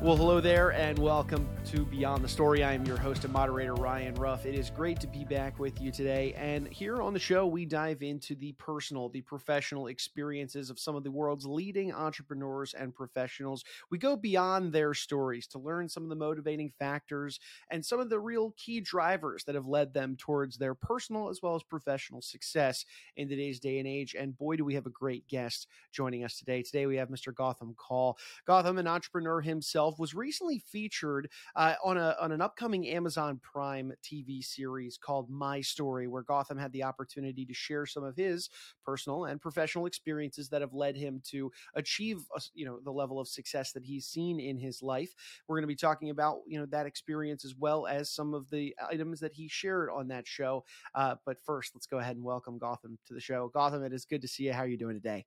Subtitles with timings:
[0.00, 2.62] Well, hello there, and welcome to Beyond the Story.
[2.62, 4.46] I am your host and moderator, Ryan Ruff.
[4.46, 6.34] It is great to be back with you today.
[6.34, 10.94] And here on the show, we dive into the personal, the professional experiences of some
[10.94, 13.64] of the world's leading entrepreneurs and professionals.
[13.90, 18.08] We go beyond their stories to learn some of the motivating factors and some of
[18.08, 22.22] the real key drivers that have led them towards their personal as well as professional
[22.22, 22.84] success
[23.16, 24.14] in today's day and age.
[24.16, 26.62] And boy, do we have a great guest joining us today.
[26.62, 27.32] Today, we have Mr.
[27.34, 28.16] Gautam Kaul.
[28.48, 33.92] Gautam, an entrepreneur himself was recently featured uh, on a on an upcoming Amazon Prime
[34.02, 38.50] TV series called My Story, where Gautam had the opportunity to share some of his
[38.84, 43.20] personal and professional experiences that have led him to achieve a, you know the level
[43.20, 45.14] of success that he's seen in his life.
[45.46, 48.50] We're going to be talking about you know that experience as well as some of
[48.50, 50.64] the items that he shared on that show.
[50.94, 53.50] Uh, but first, let's go ahead and welcome Gautam to the show.
[53.54, 54.52] Gautam, it is good to see you.
[54.52, 55.24] How are you doing today?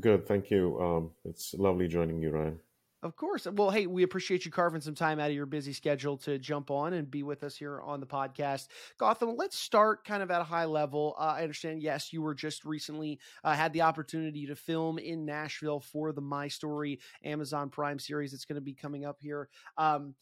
[0.00, 0.80] Good, thank you.
[0.80, 2.58] Um, it's lovely joining you, Ryan.
[3.02, 3.46] Of course.
[3.46, 6.70] Well, hey, we appreciate you carving some time out of your busy schedule to jump
[6.70, 8.68] on and be with us here on the podcast.
[8.98, 11.14] Gautam, let's start kind of at a high level.
[11.18, 15.24] Uh, I understand, yes, you were just recently uh, had the opportunity to film in
[15.26, 19.50] Nashville for the My Story Amazon Prime series that's going to be coming up here.
[19.76, 20.14] Um,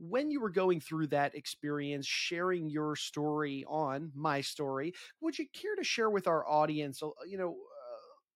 [0.00, 5.46] when you were going through that experience, sharing your story on my story, would you
[5.52, 7.56] care to share with our audience, uh, you know,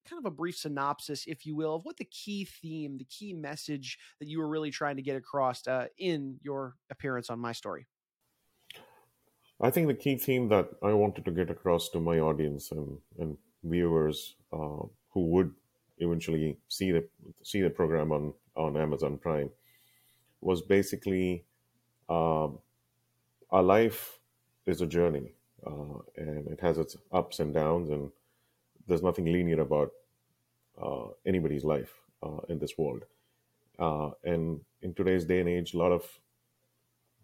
[0.08, 3.32] kind of a brief synopsis, if you will, of what the key theme, the key
[3.32, 7.52] message that you were really trying to get across uh, in your appearance on My
[7.52, 7.86] Story?
[9.60, 12.98] I think the key theme that I wanted to get across to my audience and,
[13.18, 15.52] and viewers uh, who would
[15.98, 17.06] eventually see the
[17.42, 19.50] see the program on on Amazon Prime
[20.40, 21.44] was basically
[22.08, 22.48] uh,
[23.50, 24.18] our life
[24.66, 25.32] is a journey
[25.66, 28.10] uh, and it has its ups and downs and
[28.86, 29.90] there's nothing linear about
[30.80, 33.04] uh, anybody's life uh, in this world.
[33.78, 36.04] Uh, and in today's day and age, a lot of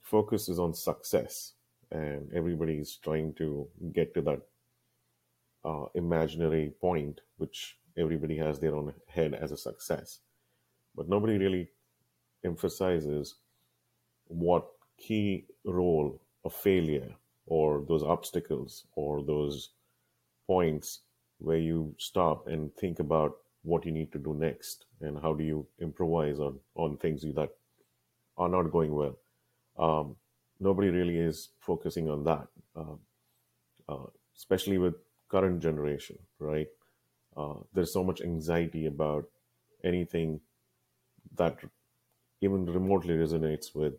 [0.02, 1.52] focus is on success,
[1.90, 4.40] and everybody's trying to get to that
[5.64, 10.20] uh, imaginary point, which everybody has their own head as a success.
[10.94, 11.68] But nobody really
[12.44, 13.36] emphasizes
[14.26, 14.66] what
[14.96, 17.14] key role of failure
[17.46, 19.70] or those obstacles or those
[20.46, 21.00] points
[21.38, 25.44] where you stop and think about what you need to do next and how do
[25.44, 27.50] you improvise on on things that
[28.36, 29.16] are not going well.
[29.78, 30.16] Um,
[30.60, 32.96] nobody really is focusing on that, uh,
[33.88, 34.06] uh,
[34.36, 34.94] especially with
[35.28, 36.68] current generation, right?
[37.36, 39.28] Uh, there's so much anxiety about
[39.84, 40.40] anything
[41.36, 41.58] that
[42.40, 43.94] even remotely resonates with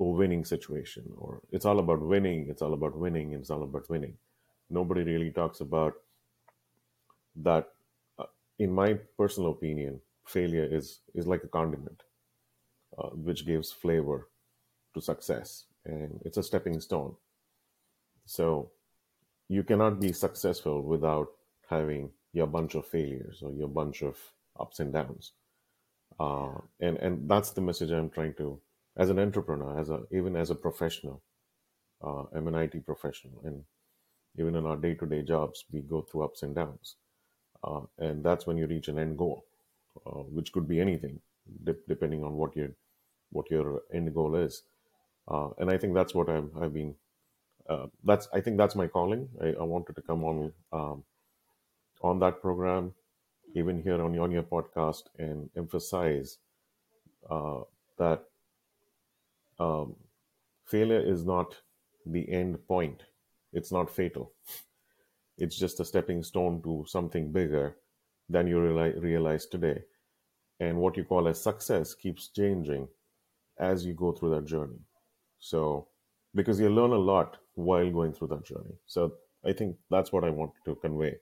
[0.00, 3.88] a winning situation, or it's all about winning, it's all about winning, it's all about
[3.90, 4.16] winning
[4.70, 5.94] nobody really talks about
[7.36, 7.68] that
[8.18, 8.24] uh,
[8.58, 12.02] in my personal opinion failure is is like a condiment
[12.98, 14.28] uh, which gives flavor
[14.94, 17.14] to success and it's a stepping stone.
[18.26, 18.70] So
[19.48, 21.28] you cannot be successful without
[21.68, 24.16] having your bunch of failures or your bunch of
[24.58, 25.32] ups and downs.
[26.18, 28.60] Uh, and and that's the message i'm trying to
[28.98, 31.22] as an entrepreneur as a even as a professional
[32.04, 33.64] uh, i'm an it professional and
[34.40, 36.96] even in our day-to-day jobs we go through ups and downs.
[37.64, 39.44] Uh, and that's when you reach an end goal
[40.06, 41.20] uh, which could be anything
[41.64, 42.70] de- depending on what your
[43.32, 44.62] what your end goal is.
[45.28, 46.94] Uh, and i think that's what i'm i've been
[47.68, 49.28] uh, that's i think that's my calling.
[49.42, 51.04] I, I wanted to come on um,
[52.02, 52.94] on that program
[53.54, 56.38] even here on, on your podcast and emphasize
[57.30, 57.60] uh,
[57.98, 58.24] that
[59.58, 59.96] um,
[60.66, 61.56] failure is not
[62.06, 63.02] the end point
[63.52, 64.32] it's not fatal.
[65.38, 67.76] It's just a stepping stone to something bigger
[68.28, 69.82] than you realize, today.
[70.60, 72.86] And what you call as success keeps changing
[73.58, 74.78] as you go through that journey.
[75.38, 75.88] So,
[76.34, 78.76] because you learn a lot while going through that journey.
[78.86, 81.16] So, I think that's what I want to convey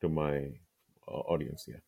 [0.00, 0.52] to my
[1.08, 1.82] uh, audience here.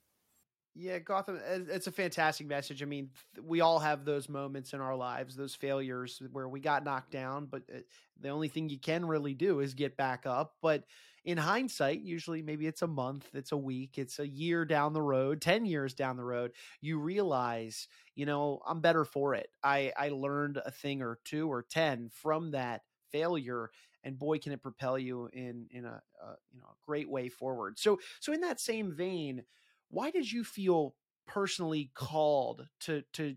[0.79, 1.41] Yeah, Gautam,
[1.71, 2.83] it's a fantastic message.
[2.83, 3.09] I mean,
[3.43, 7.47] we all have those moments in our lives, those failures where we got knocked down,
[7.47, 7.79] but uh,
[8.21, 10.57] the only thing you can really do is get back up.
[10.61, 10.85] But
[11.25, 15.01] in hindsight, usually maybe it's a month, it's a week, it's a year down the
[15.01, 16.53] road, 10 years down the road,
[16.83, 19.49] you realize, you know, I'm better for it.
[19.65, 23.71] I, I learned a thing or two or 10 from that failure
[24.05, 27.29] and boy can it propel you in in a, a you know a great way
[27.29, 29.43] forward so so in that same vein
[29.91, 30.95] why did you feel
[31.27, 33.37] personally called to to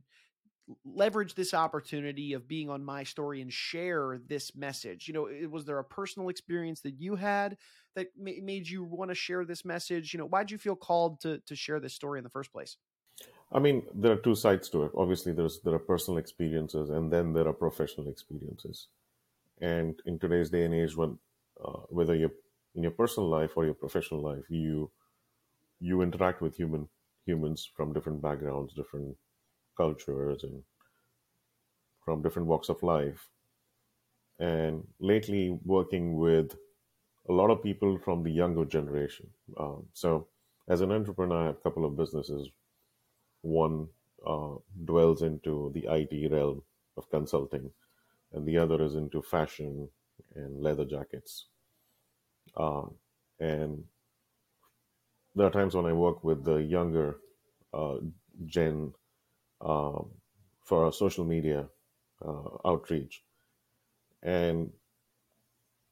[0.85, 5.65] leverage this opportunity of being on my story and share this message you know was
[5.65, 7.57] there a personal experience that you had
[7.95, 11.19] that made you want to share this message you know why did you feel called
[11.19, 12.77] to to share this story in the first place
[13.51, 14.91] I mean, there are two sides to it.
[14.95, 18.87] Obviously, there's there are personal experiences, and then there are professional experiences.
[19.59, 21.17] And in today's day and age, when
[21.63, 22.31] uh, whether you're
[22.75, 24.91] in your personal life or your professional life, you
[25.79, 26.87] you interact with human
[27.25, 29.15] humans from different backgrounds, different
[29.77, 30.63] cultures, and
[32.03, 33.29] from different walks of life.
[34.39, 36.55] And lately, working with
[37.29, 39.27] a lot of people from the younger generation.
[39.59, 40.27] Um, so,
[40.67, 42.49] as an entrepreneur, I have a couple of businesses.
[43.41, 43.87] One
[44.25, 44.55] uh,
[44.85, 46.63] dwells into the IT realm
[46.97, 47.69] of consulting,
[48.33, 49.89] and the other is into fashion
[50.35, 51.47] and leather jackets.
[52.55, 52.83] Uh,
[53.39, 53.83] and
[55.35, 57.19] there are times when I work with the younger
[57.73, 57.97] uh,
[58.45, 58.93] gen
[59.61, 60.11] um,
[60.63, 61.69] for our social media
[62.25, 63.23] uh, outreach.
[64.23, 64.71] And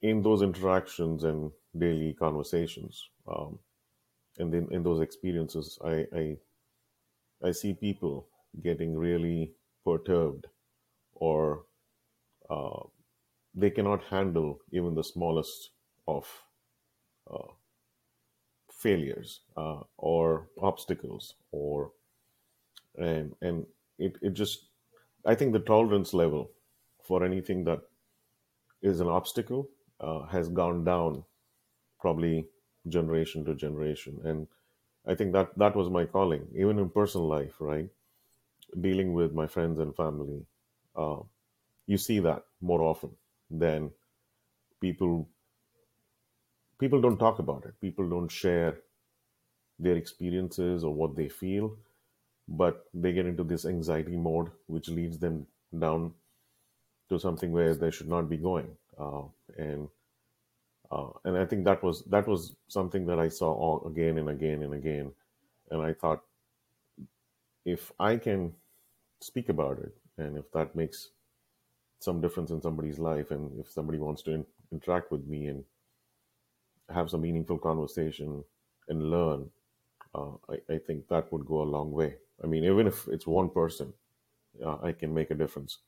[0.02, 3.60] in those interactions and daily conversations, um,
[4.38, 6.38] and then in those experiences, I, I
[7.44, 8.30] I see people
[8.62, 10.48] getting really perturbed,
[11.14, 11.66] or
[12.50, 12.84] uh,
[13.56, 15.72] they cannot handle even the smallest
[16.08, 16.46] of
[17.30, 17.54] uh,
[18.78, 21.94] failures uh, or obstacles, or
[22.98, 23.66] and and
[23.98, 24.70] it, it just
[25.26, 26.52] I think the tolerance level
[27.04, 27.82] for anything that
[28.82, 29.70] is an obstacle
[30.00, 31.24] uh, has gone down
[32.00, 32.50] probably
[32.88, 34.22] generation to generation.
[34.26, 34.48] And
[35.08, 37.90] i think that that was my calling even in personal life right?
[38.82, 40.46] Dealing with my friends and family
[40.96, 41.20] uh,
[41.88, 43.18] you see that more often
[43.52, 43.92] than
[44.82, 45.30] people
[46.80, 47.80] people don't talk about it.
[47.82, 48.78] People don't share
[49.80, 51.78] their experiences or what they feel
[52.48, 55.48] but they get into this anxiety mode which leads them
[55.78, 56.14] down
[57.10, 58.70] to something where they should not be going.
[59.00, 59.24] Uh,
[59.58, 59.88] and
[60.92, 64.30] uh, and I think that was that was something that I saw all, again and
[64.30, 65.12] again and again,
[65.72, 66.24] and I thought
[67.66, 68.54] if I can
[69.22, 71.10] speak about it, and if that makes
[72.00, 75.66] some difference in somebody's life, and if somebody wants to in, interact with me and
[76.90, 78.44] have some meaningful conversation
[78.90, 79.50] and learn,
[80.16, 82.16] uh, I, I, think that would go a long way.
[82.44, 83.94] I mean, even if it's one person,
[84.66, 85.80] uh, I can make a difference.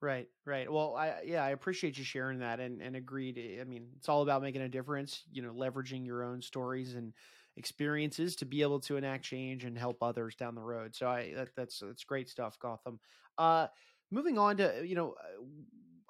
[0.00, 0.70] Right, right.
[0.70, 3.58] Well, I yeah, I appreciate you sharing that and and agreed.
[3.60, 7.12] I mean, it's all about making a difference, you know, leveraging your own stories and
[7.56, 10.96] experiences to be able to enact change and help others down the road.
[10.96, 12.98] So I that, that's that's great stuff, Gautam.
[13.38, 13.68] Uh
[14.10, 15.42] moving on to, you know, uh,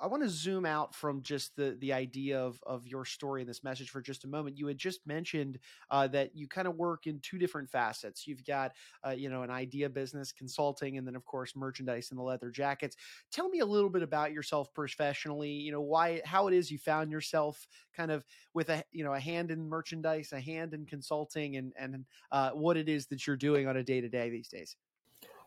[0.02, 3.48] I want to zoom out from just the the IT of of your story and
[3.48, 4.58] this message for just a moment.
[4.58, 5.60] You had just mentioned
[5.92, 8.26] uh, that you kind of work in two different facets.
[8.26, 8.72] You've got
[9.06, 12.50] uh, you know an idea business, consulting, and then of course merchandise and the leather
[12.50, 12.96] jackets.
[13.30, 15.50] Tell me a little bit about yourself professionally.
[15.50, 19.14] You know why how it is you found yourself kind of with a you know
[19.14, 23.24] a hand in merchandise, a hand in consulting, and and uh, what it is that
[23.24, 24.76] you're doing on a day to day these days.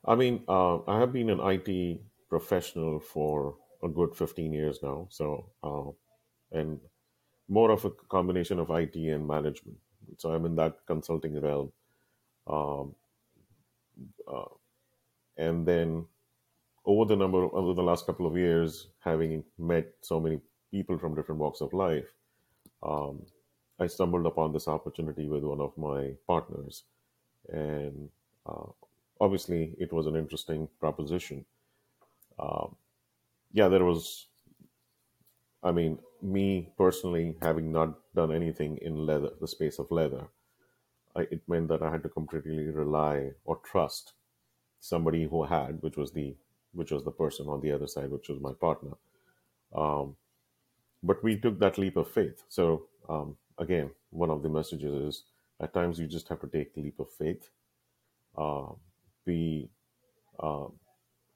[0.06, 2.00] I mean, uh, I have been an IT
[2.30, 5.08] professional for a good 15 years now.
[5.10, 6.80] So, uh, and
[7.48, 9.78] more of a combination of IT and management.
[10.18, 11.72] So I'm in that consulting realm.
[12.48, 12.96] Um,
[14.28, 14.54] uh,
[15.38, 16.06] and then
[16.86, 20.40] over the number over the last couple of years, having met so many
[20.72, 22.06] people from different walks of life,
[22.84, 23.22] um,
[23.80, 26.84] I stumbled upon this opportunity with one of my partners,
[27.52, 28.10] and
[28.46, 28.70] uh,
[29.20, 31.46] obviously it was an interesting proposition.
[32.38, 32.76] Um,
[33.56, 34.28] yeah, there was.
[35.64, 40.28] I mean, me personally, having not done anything in leather, the space of leather,
[41.16, 44.14] I, it meant that I had to completely rely or trust
[44.80, 46.36] somebody who had, which was the
[46.74, 48.94] which was the person on the other side, which was my partner.
[49.76, 50.18] Um,
[51.04, 52.44] but we took that leap of faith.
[52.50, 55.24] So um, again, one of the messages is
[55.62, 57.50] at times you just have to take leap of faith.
[58.38, 58.74] Uh,
[59.26, 59.70] we
[60.40, 60.68] uh,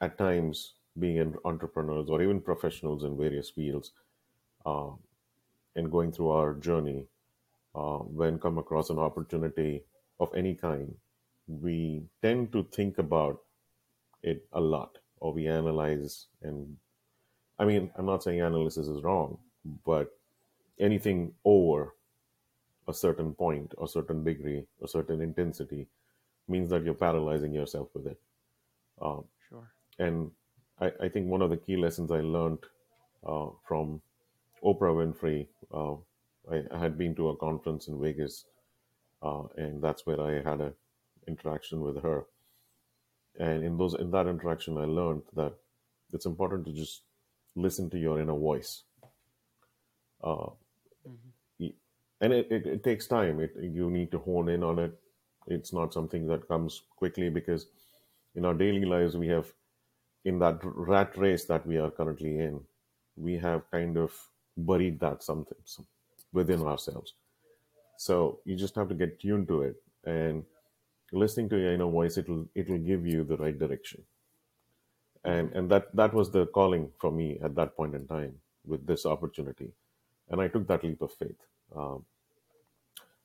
[0.02, 3.92] at times being entrepreneurs or even professionals in various fields
[4.66, 4.90] uh,
[5.76, 7.06] and going through our journey,
[7.76, 9.84] uh, when come across an opportunity
[10.20, 10.94] of any kind,
[11.48, 13.42] we tend to think about
[14.24, 16.78] it a lot or we analyze and
[17.60, 19.38] I mean, I'm not saying analysis is wrong,
[19.86, 20.18] but
[20.80, 21.94] anything over
[22.88, 25.88] a certain point, a certain degree, a certain intensity
[26.48, 28.20] means that you're paralyzing yourself with it.
[29.02, 29.70] Um, sure.
[30.00, 30.32] And
[30.82, 32.60] I, I think one of the key lessons I learned
[33.26, 34.02] uh, from
[34.64, 35.96] Oprah Winfrey, uh,
[36.52, 38.46] I, I, had been to a conference in Vegas,
[39.22, 40.74] uh, and that's where I had an
[41.28, 42.26] interaction with her.
[43.40, 45.54] And in those in that interaction, I learned that
[46.12, 47.04] it's important to just
[47.56, 48.84] listen to your inner voice.
[50.24, 50.50] Uh,
[51.08, 51.68] mm-hmm.
[52.22, 53.40] And it, it, it takes time.
[53.40, 55.00] It, you need to hone in on it.
[55.48, 57.68] It's not something that comes quickly because
[58.36, 59.52] in our daily lives, we have
[60.26, 62.62] in that rat race that we are currently in,
[63.16, 64.12] we have kind of
[64.58, 65.58] buried that something
[66.34, 67.14] within ourselves.
[67.98, 70.44] So you just have to get tuned to it and
[71.12, 72.18] listening to your inner voice.
[72.18, 74.04] It'll it'll give you the right direction.
[75.24, 78.36] And and that that was the calling for me at that point in time
[78.66, 79.72] with this opportunity,
[80.30, 81.36] and I took that leap of faith.
[81.76, 82.06] Um,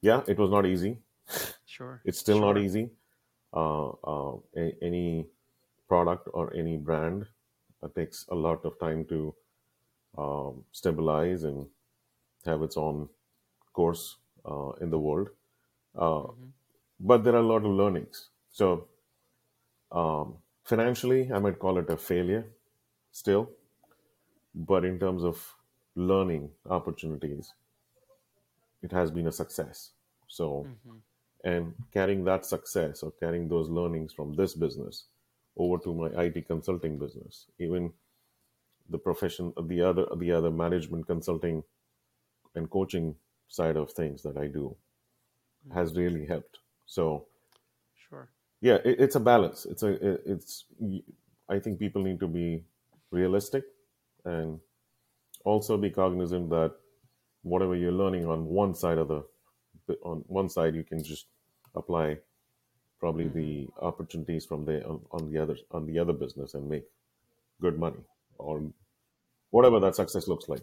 [0.01, 0.99] yeah, it was not easy.
[1.67, 2.01] Sure.
[2.05, 2.55] It's still sure.
[2.55, 2.91] not easy.
[3.53, 4.37] Uh, uh,
[4.83, 5.27] any
[5.95, 7.27] product or any brand
[7.83, 9.35] uh, takes a lot of time to
[10.19, 11.67] um, stabilize and
[12.47, 13.09] have its own
[13.73, 15.31] course uh, in the world.
[15.97, 16.51] Uh, hmm
[17.01, 18.31] but there are a lot of learnings.
[18.51, 18.89] So
[19.93, 22.47] um, financially, I might call it a failure
[23.13, 23.51] still,
[24.55, 25.57] but in terms of
[25.95, 27.55] learning opportunities,
[28.83, 29.93] it has been a success.
[30.29, 30.99] So hmm
[31.45, 35.07] and carrying that success or carrying those learnings from this business
[35.57, 37.93] over to my IT consulting business, even
[38.89, 41.65] the profession, the other, the other management consulting
[42.55, 43.17] and coaching
[43.49, 44.77] side of things that I do
[45.65, 46.61] hmm has really helped.
[46.87, 47.29] So
[47.95, 48.31] Sure.
[48.61, 49.67] yeah, it, it's a balance.
[49.67, 50.65] It's a, it, it's.
[51.49, 52.65] I think people need to be
[53.11, 53.65] realistic
[54.25, 54.61] and
[55.45, 56.75] also be cognizant that
[57.43, 59.25] whatever you're learning on one side of the,
[60.05, 61.27] on one side, you can just
[61.75, 62.19] apply
[63.01, 66.69] probably hmm the opportunities from the on, on the other on the other business and
[66.69, 66.85] make
[67.61, 68.05] good money
[68.39, 68.73] or
[69.51, 70.63] whatever that success looks like.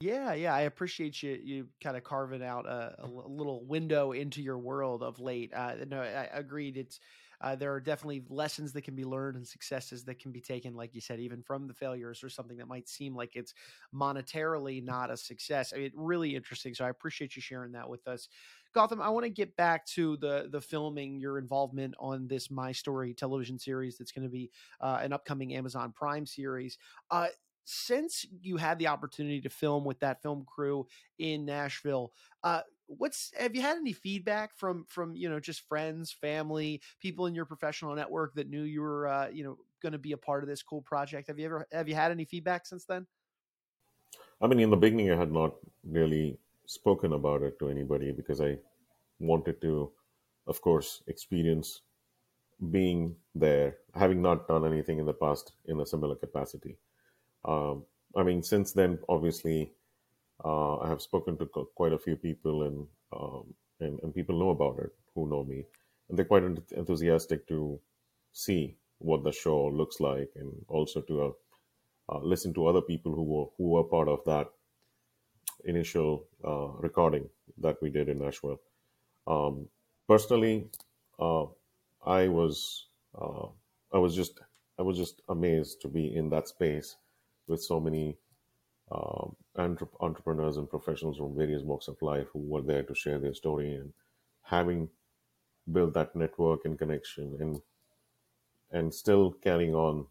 [0.00, 4.58] Yeah, yeah, I appreciate you you kind of carving out a little window into your
[4.58, 5.52] world of late.
[5.54, 6.76] Uh, no, I I agreed.
[6.76, 6.98] It's
[7.40, 10.74] uh, there are definitely lessons that can be learned and successes that can be taken,
[10.74, 13.54] like you said, even from the failures or something that might seem like it's
[13.94, 15.72] monetarily not a success.
[15.72, 16.74] I mean, really interesting.
[16.74, 18.28] So I appreciate you sharing that with us,
[18.72, 19.00] Gautam.
[19.00, 23.14] I want to get back to the the filming, your involvement on this My Story
[23.14, 24.50] television series that's going to be
[24.80, 26.78] uh, an upcoming Amazon Prime series.
[27.10, 27.28] Uh,
[27.64, 30.86] since you had the opportunity to film with that film crew
[31.18, 32.12] in Nashville,
[32.42, 37.26] uh, what's have you had any feedback from from you know just friends, family, people
[37.26, 40.16] in your professional network that knew you were uh, you know going to be a
[40.16, 41.28] part of this cool project?
[41.28, 43.06] Have you ever have you had any feedback since then?
[44.40, 46.38] I mean, in the beginning, I had not really
[46.72, 48.58] spoken about it to anybody because I
[49.20, 49.92] wanted to,
[50.46, 51.82] of course, experience
[52.70, 56.76] being there, having not done anything in the past in a similar capacity.
[57.44, 57.84] Um,
[58.16, 59.72] I mean, since then, obviously,
[60.44, 64.38] uh, I have spoken to co- quite a few people, and, um, and and people
[64.38, 65.66] know about it who know me,
[66.08, 67.80] and they're quite enth- enthusiastic to
[68.32, 71.32] see what the show looks like, and also to uh,
[72.12, 74.48] uh, listen to other people who were who were part of that
[75.64, 77.28] initial uh, recording
[77.58, 78.60] that we did in Nashville.
[79.26, 79.68] Um,
[80.08, 80.68] personally,
[81.18, 81.44] uh,
[82.04, 82.88] I was
[83.20, 83.46] uh,
[83.92, 84.40] I was just
[84.78, 86.96] I was just amazed to be in that space
[87.46, 88.18] with so many
[88.92, 93.18] um, entre- entrepreneurs and professionals from various walks of life who were there to share
[93.18, 93.92] their story and
[94.42, 94.88] having
[95.72, 97.60] built that network and connection and
[98.72, 100.06] and still carrying on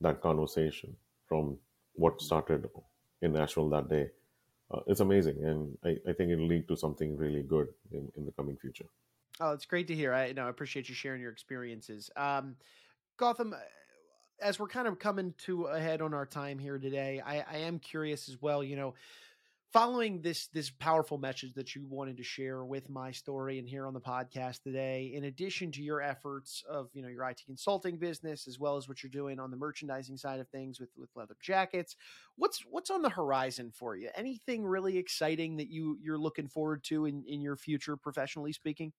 [0.00, 0.96] that conversation
[1.28, 1.58] from
[1.94, 2.68] what started
[3.22, 4.10] in Nashville that day.
[4.70, 8.26] Uh, it's amazing, and I, I think it'll lead to something really good in, in
[8.26, 8.84] the coming future.
[9.40, 10.12] Oh, it's great to hear.
[10.12, 12.10] I know I appreciate you sharing your experiences.
[12.16, 12.56] Um,
[13.18, 13.54] Gautam,
[14.40, 17.56] as we're kind of coming to a head on our time here today, I, I
[17.58, 18.62] am curious as well.
[18.62, 18.94] You know,
[19.72, 23.86] following this this powerful message that you wanted to share with my story and here
[23.86, 27.98] on the podcast today in addition to your efforts of you know your IT consulting
[27.98, 31.10] business as well as what you're doing on the merchandising side of things with with
[31.14, 31.96] leather jackets
[32.38, 34.08] what's what's on the horizon for you?
[34.14, 38.92] Anything really exciting that you you're looking forward to in in your future professionally speaking?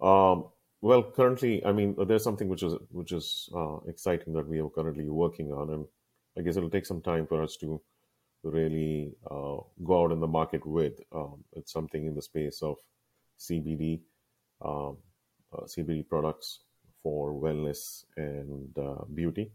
[0.00, 0.46] Um,
[0.80, 4.68] well, currently, I mean, there's something which is which is uh, exciting that we are
[4.68, 5.86] currently working on, and
[6.38, 7.80] I guess it'll take some time for us to
[8.42, 11.00] really uh, go out in the market with.
[11.12, 12.76] Um, it's something in the space of
[13.38, 14.00] CBD,
[14.64, 14.96] um,
[15.52, 16.60] uh, CBD products
[17.02, 19.52] for wellness and uh, beauty.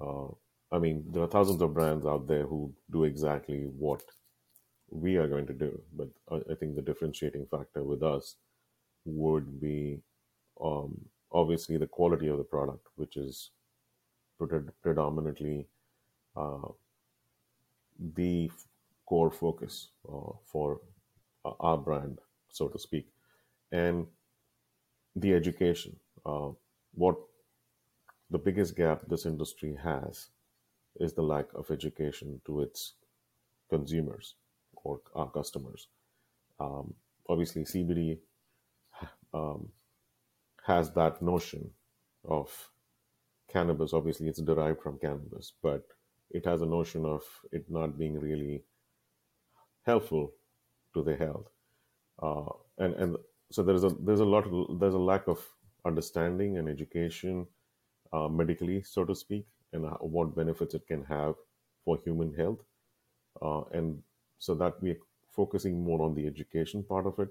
[0.00, 0.28] Uh,
[0.72, 4.02] I mean, there are thousands of brands out there who do exactly what
[4.90, 8.36] we are going to do, but I, I think the differentiating factor with us
[9.04, 10.00] would be
[10.62, 11.00] um,
[11.32, 13.50] obviously the quality of the product, which is
[14.40, 15.66] pred- predominantly
[16.36, 16.68] uh,
[18.14, 18.50] the
[19.06, 20.80] core focus uh, for
[21.44, 22.18] uh, our brand,
[22.50, 23.08] so to speak,
[23.72, 24.06] and
[25.16, 25.96] the education.
[26.24, 26.50] Uh,
[26.94, 27.16] what
[28.30, 30.28] the biggest gap this industry has
[30.96, 32.94] is the lack of education to its
[33.68, 34.34] consumers
[34.84, 35.88] or our customers.
[36.58, 36.94] Um,
[37.28, 38.18] obviously, CBD
[39.34, 39.68] um,
[40.66, 41.70] has that notion
[42.28, 42.70] of
[43.48, 43.92] cannabis.
[43.92, 45.84] Obviously, it's derived from cannabis, but
[46.30, 48.64] it has a notion of it not being really
[49.82, 50.32] helpful
[50.94, 51.48] to the health,
[52.22, 53.16] uh, and and
[53.50, 55.46] so there's a there's a lot of, there's a lack of
[55.84, 57.46] understanding and education
[58.12, 61.34] uh, medically, so to speak, and what benefits it can have
[61.84, 62.60] for human health,
[63.42, 64.02] uh, and
[64.38, 64.98] so that we're
[65.30, 67.28] focusing more on the education part of it.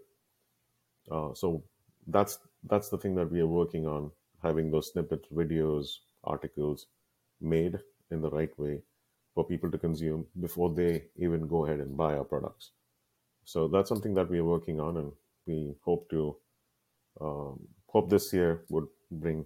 [1.12, 1.63] Uh, so
[2.08, 4.12] that's that's the thing that we are working on,
[4.44, 6.88] having those snippets, videos, articles
[7.41, 7.79] made
[8.12, 8.82] in the right way
[9.39, 12.72] for people to consume before they even go ahead and buy our products.
[13.46, 15.13] So that's something that we are working on, and
[15.48, 16.38] we hope to
[17.22, 19.46] um, hope this year would bring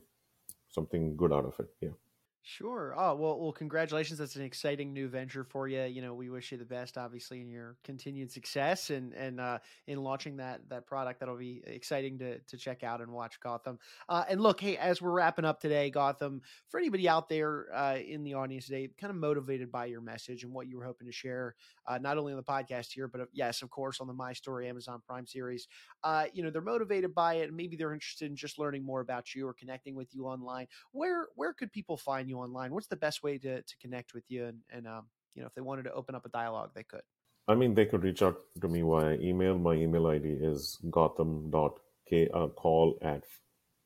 [0.69, 1.69] something good out of it.
[1.81, 1.97] Yeah.
[2.45, 2.93] Sure.
[2.97, 4.19] Oh, well, well, congratulations.
[4.19, 5.83] That's an exciting new venture for you.
[5.83, 9.59] You know, we wish you the best, obviously, in your continued success and, and, uh,
[9.87, 11.21] in launching that, that product.
[11.21, 13.77] That'll be exciting to, to check out and watch Gautam.
[14.09, 17.95] Uh, and look, Hey, as we're wrapping up today, Gautam, for anybody out there, uh,
[18.05, 21.07] in the audience today, kind of motivated by your message and what you were hoping
[21.07, 21.55] to share,
[21.87, 24.33] uh, not only on the podcast here, but uh, yes, of course, on the My
[24.33, 25.69] Story Amazon Prime series,
[26.03, 28.99] uh, you know, they're motivated by it and maybe they're interested in just learning more
[28.99, 30.67] about you or connecting with you online.
[30.91, 32.32] Where, where could people find you?
[32.33, 34.45] You online, what's the best way to, to connect with you?
[34.45, 37.03] And, and um, you know, if they wanted to open up a dialogue, they could.
[37.47, 39.55] I mean, they could reach out to me via email.
[39.57, 43.23] My email ID is gautam.kaul uh, at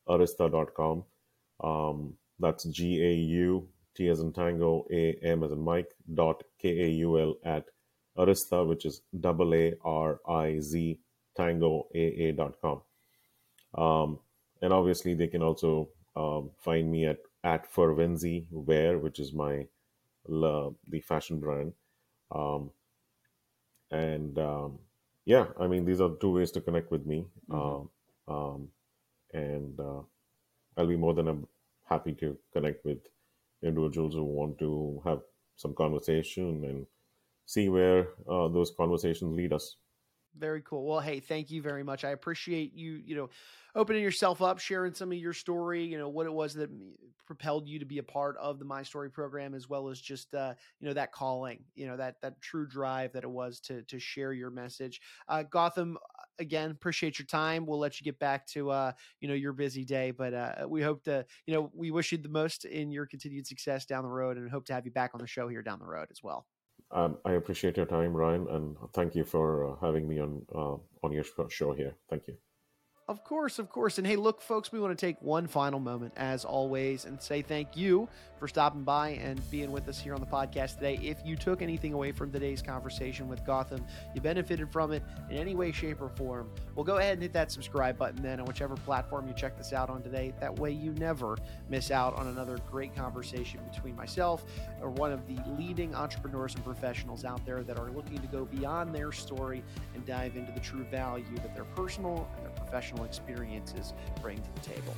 [0.07, 1.03] arista.com.
[1.61, 6.43] Um, that's G A U T as in Tango, A M as in Mike, dot
[6.61, 7.65] K A U L at
[8.17, 10.99] Arista, which is double A R I Z
[11.35, 12.81] Tango A A dot com.
[13.75, 14.19] Um,
[14.61, 19.65] and obviously, they can also um, find me at at Fervenzi Wear, which is my
[20.27, 21.71] the fashion brand.
[22.29, 22.71] Um,
[23.89, 24.79] and um,
[25.25, 27.25] yeah, I mean, these are two ways to connect with me.
[27.49, 28.33] Mm-hmm.
[28.33, 28.67] Um,
[29.33, 30.01] and uh,
[30.75, 31.47] I'll be more than
[31.85, 32.99] happy to connect with
[33.63, 35.21] individuals who want to have
[35.55, 36.85] some conversation and
[37.45, 39.77] see where uh, those conversations lead us.
[40.37, 40.85] Very cool.
[40.85, 42.03] Well, hey, thank you very much.
[42.03, 43.29] I appreciate you, you know,
[43.75, 46.69] opening yourself up, sharing some of your story, you know, what it was that
[47.25, 50.33] propelled you to be a part of the My Story program, as well as just,
[50.33, 53.81] uh, you know, that calling, you know, that, that true drive that it was to,
[53.83, 55.01] to share your message.
[55.27, 55.95] Uh, Gautam,
[56.39, 57.65] again, appreciate your time.
[57.65, 60.81] We'll let you get back to, uh, you know, your busy day, but, uh, we
[60.81, 64.09] hope to, you know, we wish you the most in your continued success down the
[64.09, 66.21] road and hope to have you back on the show here down the road as
[66.23, 66.45] well.
[66.91, 70.77] Um, I appreciate your time, Ryan, and thank you for uh, having me on uh,
[71.03, 71.95] on your show here.
[72.09, 72.37] Thank you.
[73.09, 73.99] Of course, of course.
[73.99, 77.41] And hey, look, folks, we want to take one final moment, as always, and say
[77.41, 80.99] thank you for stopping by and being with us here on the podcast today.
[81.01, 83.81] If you took anything away from today's conversation with Gautam,
[84.13, 87.31] you benefited from it in any way, shape, or form, well, go ahead and hit
[87.31, 90.33] that subscribe button then on whichever platform you check this out on today.
[90.41, 91.37] That way, you never
[91.69, 94.43] miss out on another great conversation between myself
[94.81, 98.43] or one of the leading entrepreneurs and professionals out there that are looking to go
[98.43, 99.63] beyond their story
[99.95, 104.59] and dive into the true value that their personal and professional experiences bring to the
[104.61, 104.93] table.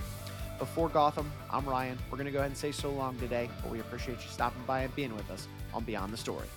[0.58, 1.98] Before Gautam, I'm Ryan.
[2.10, 4.62] We're going to go ahead and say so long today, but we appreciate you stopping
[4.68, 6.48] by and being with us on Beyond the Story.